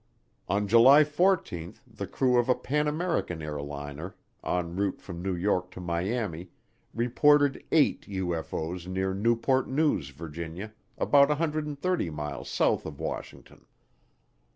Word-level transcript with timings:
On 0.49 0.67
July 0.67 1.03
14 1.03 1.75
the 1.85 2.07
crew 2.07 2.37
of 2.39 2.49
a 2.49 2.55
Pan 2.55 2.87
American 2.87 3.39
airliner 3.43 4.15
en 4.43 4.75
route 4.75 4.99
from 4.99 5.21
New 5.21 5.35
York 5.35 5.69
to 5.73 5.79
Miami 5.79 6.49
reported 6.91 7.63
eight 7.71 8.07
UFO's 8.07 8.87
near 8.87 9.13
Newport 9.13 9.69
News, 9.69 10.09
Virginia, 10.09 10.73
about 10.97 11.29
130 11.29 12.09
miles 12.09 12.49
south 12.49 12.87
of 12.87 12.99
Washington. 12.99 13.67